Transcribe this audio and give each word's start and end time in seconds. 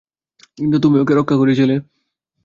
কিন্তু 0.57 0.77
তুমি 0.79 0.97
ওকে 0.99 1.13
রক্ষা 1.15 1.35
করেছিলে। 1.37 1.75